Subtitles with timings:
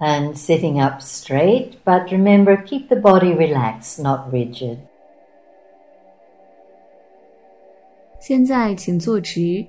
[0.00, 4.78] And sitting up straight, but remember, keep the body relaxed, not rigid.
[8.20, 9.66] 现在请坐直，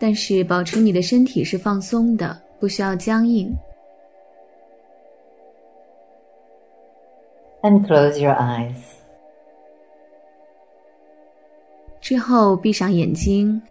[0.00, 3.56] 但是保持你的身体是放松的，不需要僵硬。
[7.62, 8.76] And close your eyes.
[12.00, 13.62] 之后闭上眼睛。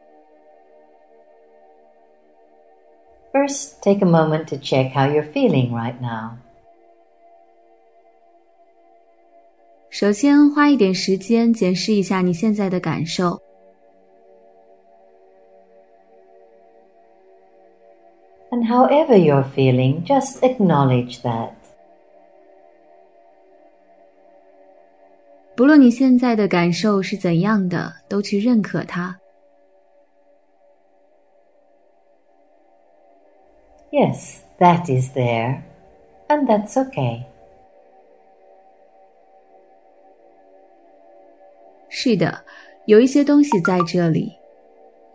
[3.34, 6.38] First, take a moment to check how you're feeling right now.
[9.92, 13.42] 首先，花一点时间检视一下你现在的感受。
[18.52, 21.52] And however you're feeling, just acknowledge that.
[25.56, 29.20] 不论你现在的感受是怎样的，都去认可它。
[33.94, 35.64] Yes, that is there,
[36.28, 37.24] and that's okay.
[41.90, 42.46] 是的，
[42.86, 44.38] 有一些东西在这里，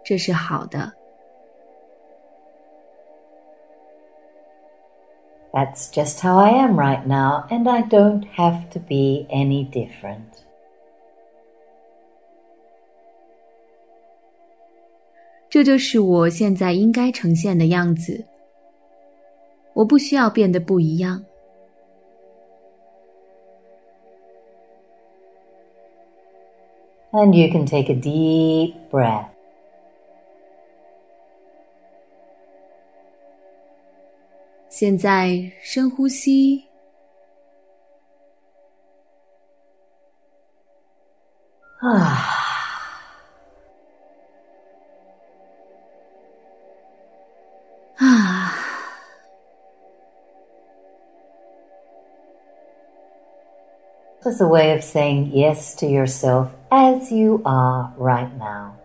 [0.03, 0.93] 这是好的。
[5.53, 10.43] That's just how I am right now, and I don't have to be any different.
[15.49, 18.27] 这就是我现在应该呈现的样子。
[19.79, 21.25] 我不需要变得不一样。
[27.13, 29.29] And you can take a deep breath.
[34.69, 34.99] 现
[54.20, 58.76] It is a way of saying yes to yourself as you are right now.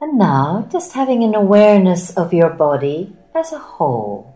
[0.00, 4.33] And now, just having an awareness of your body as a whole.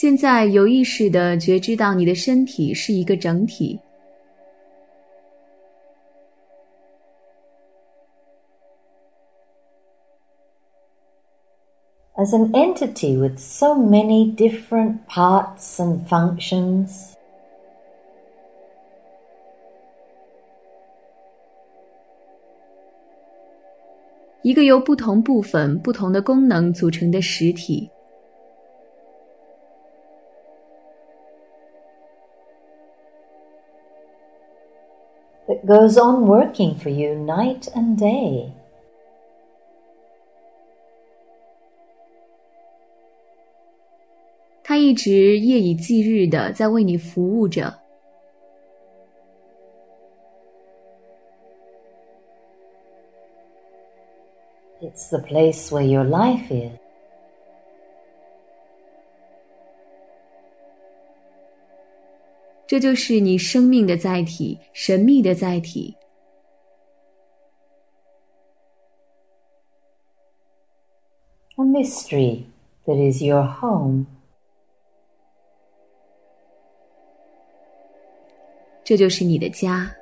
[0.00, 3.78] 现在有意识的觉知到你的身体是一个整体。
[12.16, 17.12] As an entity with so many different parts and functions.
[24.40, 27.90] 一个由不同部分、不同的功能组成的实体。
[35.70, 38.52] goes on working for you night and day.
[54.82, 56.79] It's the place where your life is.
[62.69, 65.95] 这就是你生命的载体，神秘的载体。
[71.57, 72.45] A mystery
[72.85, 74.07] that is your home。
[78.83, 79.95] 这就是你的家。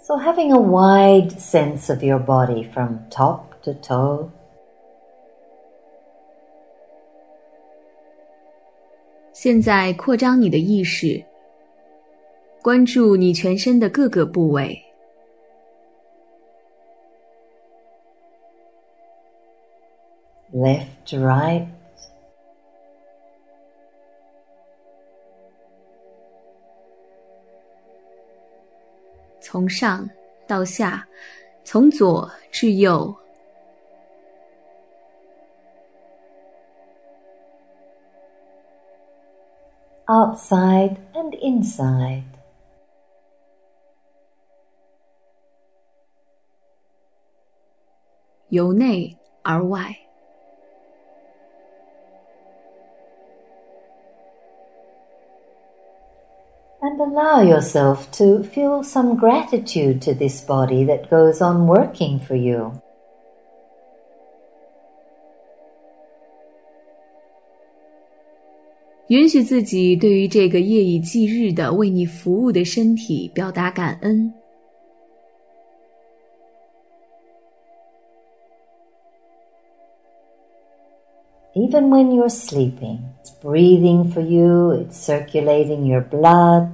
[0.00, 4.28] So having a wide sense of your body from top to toe.
[9.41, 11.23] 现在扩张你的意识，
[12.61, 14.77] 关注你全身的各个部位。
[20.53, 21.65] Left right，
[29.39, 30.09] 从上
[30.45, 31.07] 到下，
[31.63, 33.15] 从左至右。
[40.09, 42.23] outside and inside.
[56.81, 62.35] And allow yourself to feel some gratitude to this body that goes on working for
[62.35, 62.81] you.
[69.08, 74.32] 允许自己对于这个夜以继日的为你服务的身体表达感恩。
[81.54, 86.68] Even when you're sleeping, it's breathing for you, it's circulating your blood.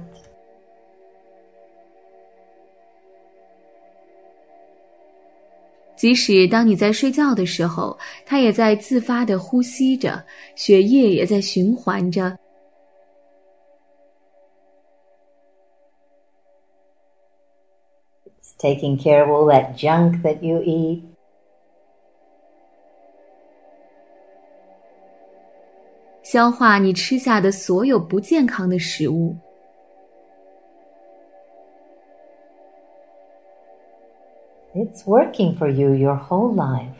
[5.96, 10.22] 即使当你在睡觉的时候，它也在自发的呼吸着，
[10.54, 12.38] 血液也在循环着。
[18.26, 21.02] It's taking care of all that junk that you eat.
[26.22, 29.36] 消化你吃下的所有不健康的食物。
[34.78, 36.92] It's working for you your whole life.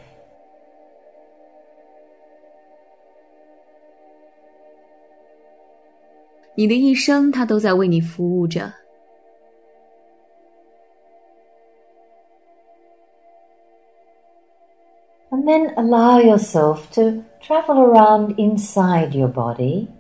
[15.31, 19.93] And then allow yourself to travel around inside your body.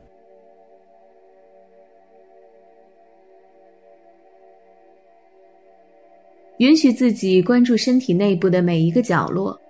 [6.58, 9.60] 允许自己关注身体内部的每一个角落。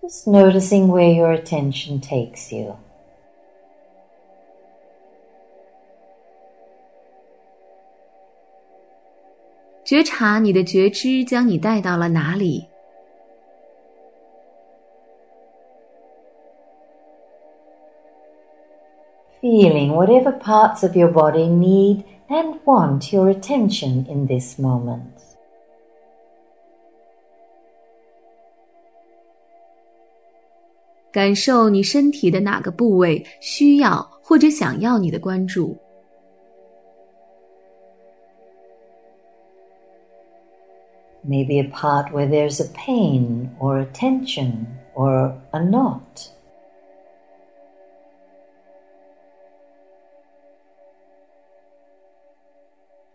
[0.00, 2.76] Just noticing where your attention takes you.
[9.84, 12.66] 觉察你的觉知将你带到了哪里。
[19.44, 25.20] feeling whatever parts of your body need and want your attention in this moment.
[41.22, 46.33] Maybe a part where there's a pain or a tension or a knot.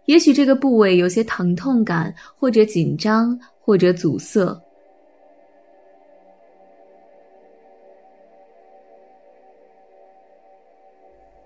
[0.10, 4.42] 也许这个部位有些疼痛感，或者紧张，或者阻塞。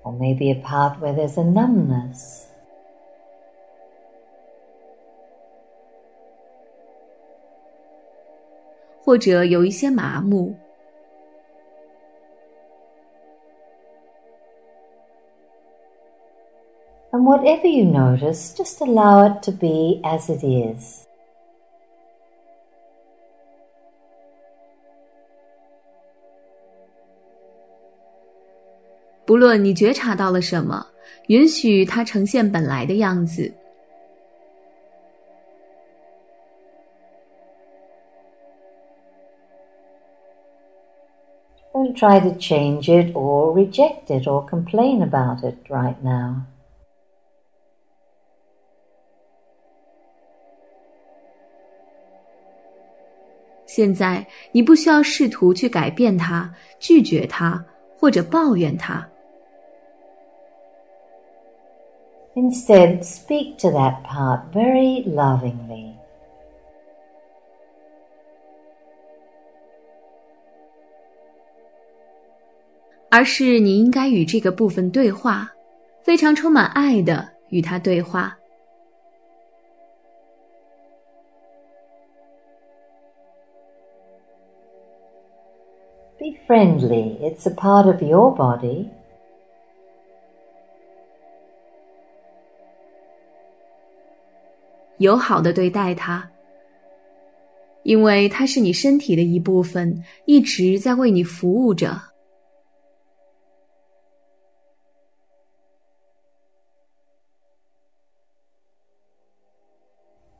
[0.03, 2.45] Or maybe a part where there's a numbness.
[9.03, 9.17] 或
[17.33, 21.07] whatever you notice, just allow it to be as it is
[41.73, 46.45] don't try to change it or reject it or complain about it right now.
[53.75, 57.59] 现在你不需要试图去改变它、拒绝它
[57.97, 59.03] 或者抱怨它。
[62.35, 65.91] Instead, speak to that part very lovingly.
[73.09, 75.51] 而是你应该与这个部分对话，
[76.03, 78.37] 非常充满爱的与它对话。
[86.45, 87.17] friendly.
[87.21, 88.91] It's a part of your body.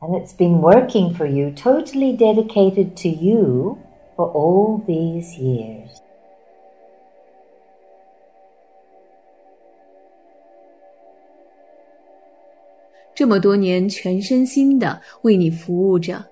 [0.02, 3.82] And it's been working for you, totally dedicated to you
[4.16, 5.90] for all these years.
[13.16, 16.26] 这么多年，全身心的为你服务着。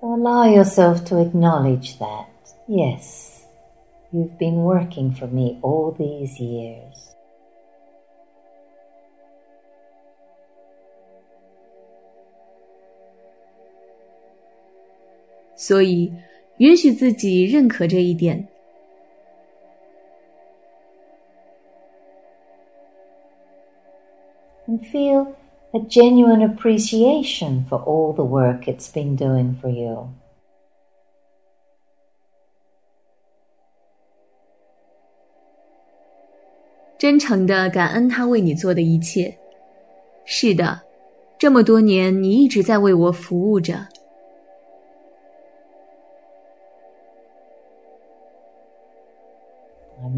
[0.00, 2.26] So allow yourself to acknowledge that,
[2.66, 3.44] yes,
[4.12, 7.14] you've been working for me all these years.
[15.59, 16.13] 所以，
[16.57, 18.47] 允许自己认可这一点。
[24.67, 25.35] And feel
[25.73, 30.09] a genuine appreciation for all the work it's been doing for you.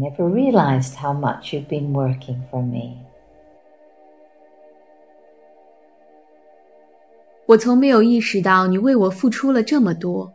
[0.02, 2.98] never realized how much you've been working for me.
[7.46, 10.32] 我从没有意识到你为我付出了这么多。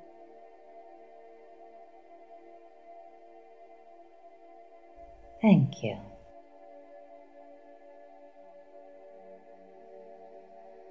[5.39, 5.97] Thank you.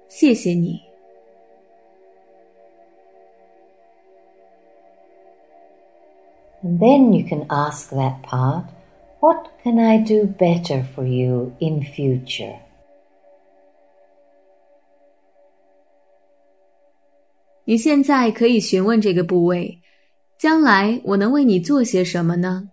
[0.07, 0.86] 谢谢你。
[6.61, 8.65] And then you can ask that part,
[9.19, 12.59] what can I do better for you in future?
[17.65, 19.79] 你现在可以询问这个部位，
[20.37, 22.69] 将来我能为你做些什么呢？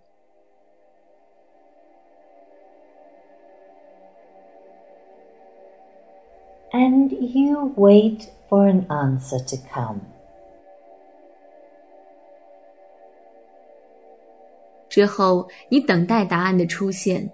[6.73, 10.01] And you wait for an answer to come.
[14.96, 17.30] 之后，你等待答案的出现。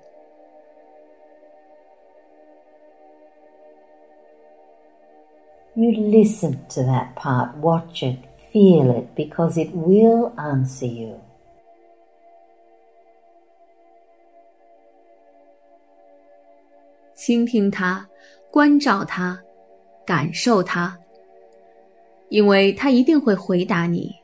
[5.75, 8.19] You listen to that part, watch it,
[8.52, 11.21] feel it, because it will answer you.
[17.14, 18.09] 倾听它，
[18.50, 19.40] 关照它，
[20.04, 20.99] 感受它，
[22.28, 24.21] 因为它一定会回答你。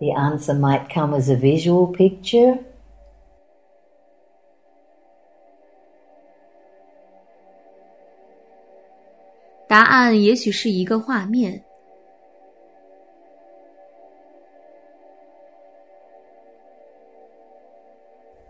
[0.00, 2.60] The answer might come as a visual picture.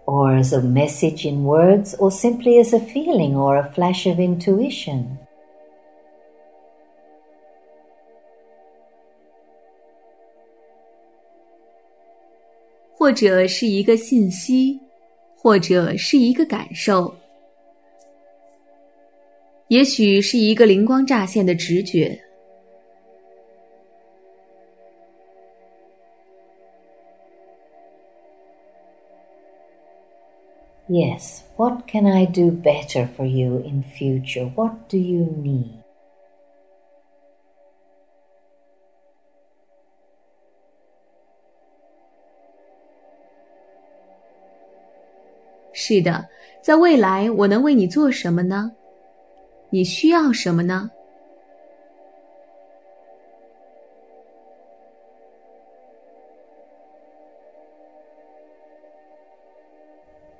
[0.07, 4.19] Or as a message in words, or simply as a feeling or a flash of
[4.19, 5.19] intuition.
[13.08, 14.80] 或者是一个信息，
[15.36, 17.14] 或者是一个感受，
[19.68, 22.20] 也许是一个灵光乍现的直觉。
[30.90, 34.52] Yes, what can I do better for you in future?
[34.54, 35.82] What do you need?
[45.88, 46.28] 是的，
[46.62, 48.74] 在未来我能为你做什么呢？
[49.70, 50.92] 你需要什么呢？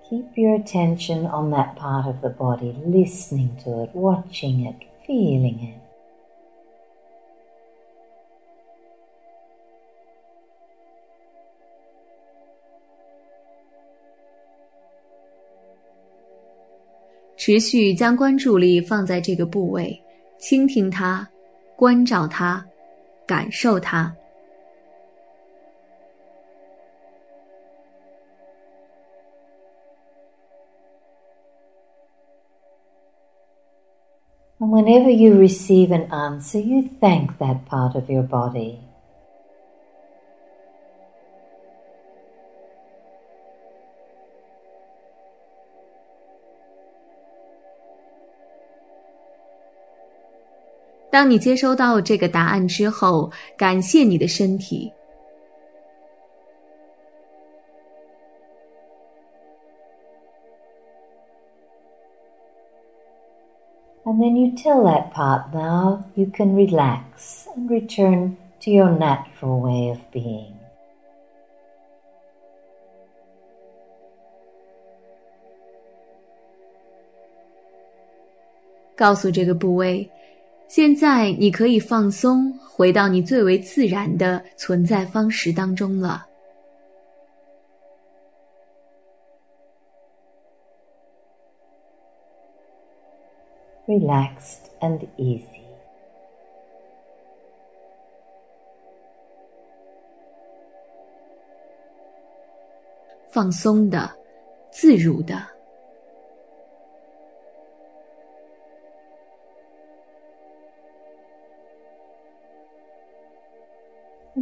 [0.10, 4.76] Keep your attention on that part of the body, listening to it, watching it,
[5.08, 5.77] feeling it.
[17.48, 20.02] 持续将关注力放在这个部位，
[20.38, 21.28] 倾听它，
[21.76, 22.66] 关照它，
[23.26, 24.16] 感受它。
[34.60, 38.78] And whenever you receive an answer, you thank that part of your body.
[51.18, 54.92] 当你接收到这个答案之后，感谢你的身体。
[64.06, 69.92] And then you tell that part now you can relax and return to your natural way
[69.92, 70.52] of being.
[80.69, 86.27] 现在你可以放松，回到你最为自然的存在方式当中了。
[93.87, 95.63] Relaxed and easy.
[103.31, 104.11] 放松的，
[104.71, 105.58] 自如的。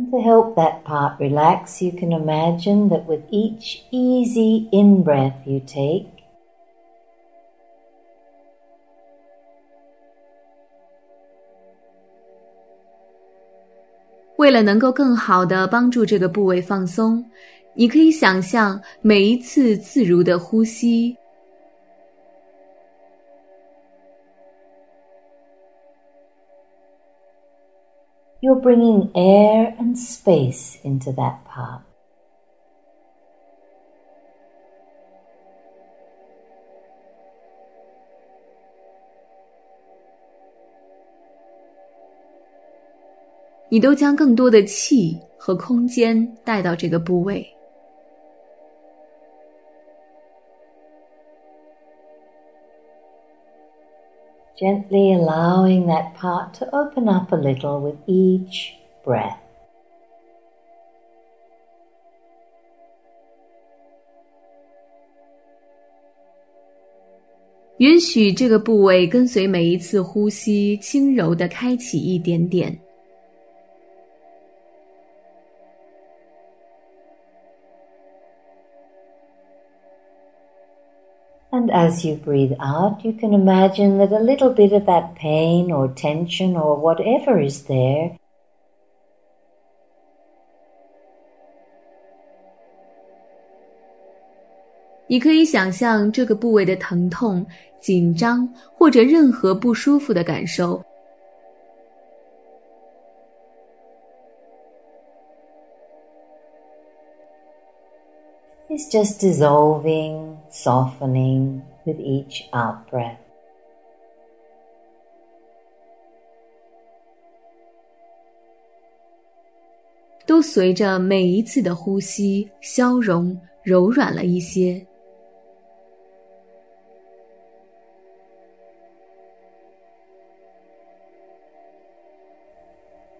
[0.05, 5.45] And to help that part relax, you can imagine that with each easy in breath
[5.45, 6.07] you take,
[14.37, 17.25] “为了能够更好的帮助这个部位放松”，
[17.75, 21.17] 你可以想象每一次自如的呼吸
[28.45, 31.81] ，you're bringing air and space into that part.
[43.73, 47.47] 你都将更多的气和空间带到这个部位。
[54.59, 58.73] gently allowing that part to open up a little with each
[59.03, 59.37] breath.
[67.77, 72.79] 允许这个部位跟随每一次呼吸，轻柔的开启一点点。
[81.55, 85.71] And as you breathe out, you can imagine that a little bit of that pain
[85.71, 88.17] or tension or whatever is there
[95.07, 97.45] you 可以想象这个部位的疼痛、
[97.81, 100.81] 紧张或者任何不舒服的感受
[108.69, 113.20] is just dissolving, softening with each out breath.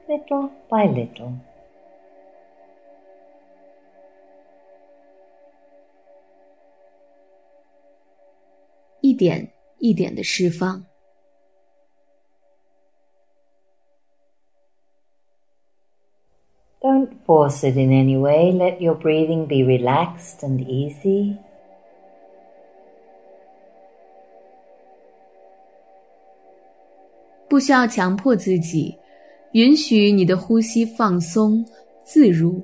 [0.09, 1.39] Little by little.
[9.17, 10.85] 点一点的释放。
[16.81, 18.53] Don't force it in any way.
[18.53, 21.37] Let your breathing be relaxed and easy.
[27.49, 28.99] 不需要强迫自己，
[29.53, 31.67] 允许你的呼吸放松、
[32.05, 32.63] 自如。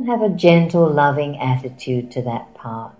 [0.00, 2.94] and have a gentle, loving attitude to that part.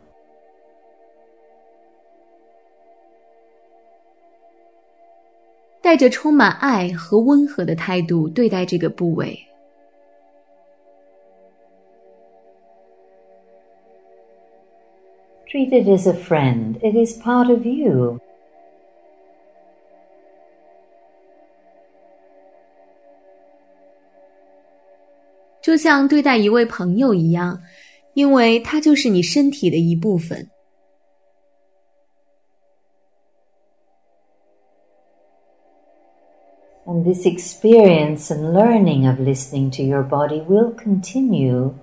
[15.48, 16.78] Treat it as a friend.
[16.82, 18.20] It is part of you.
[25.61, 27.59] 就像对待一位朋友一样，
[28.13, 30.49] 因为他就是你身体的一部分。
[36.87, 41.73] And this experience and learning of listening to your body will continue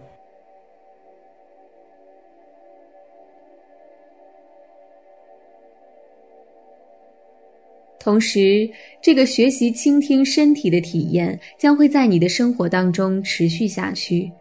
[8.06, 8.68] 同时，
[9.00, 14.32] 这个学习倾听身体的体验将会在你的生活当中持续下去。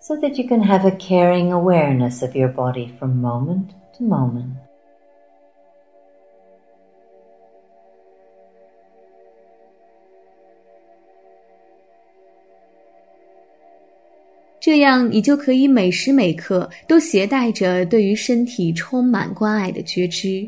[0.00, 4.52] So that you can have a caring awareness of your body from moment to moment.
[14.69, 20.47] 这样你就可以每时每刻都携带着对于身体充满关爱的觉知。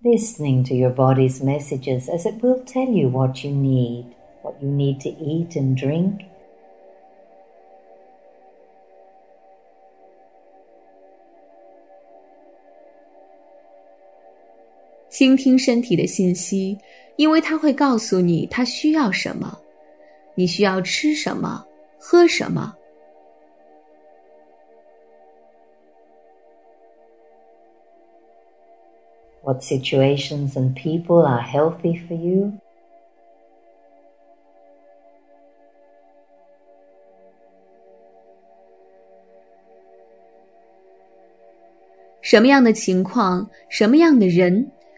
[0.00, 4.04] Listening to your body's messages as it will tell you what you need,
[4.44, 6.29] what you need to eat and drink.
[15.20, 16.78] 倾听身体的信息，
[17.16, 19.54] 因为它会告诉你它需要什么，
[20.34, 21.62] 你需要吃什么，
[21.98, 22.74] 喝什么。
[29.42, 32.54] What situations and people are healthy for you?
[42.22, 44.70] 什么样的情况，什么样的人，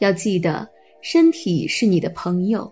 [0.00, 0.68] 要记得，
[1.00, 2.70] 身体是你的朋友。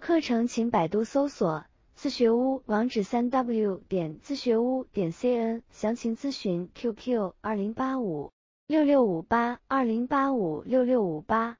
[0.00, 8.32] 课程，请百度搜索“自学屋”，网址：三 w 点自学屋点 cn，详情咨询 QQ：二零八五
[8.66, 11.58] 六六五八二零八五六六五八。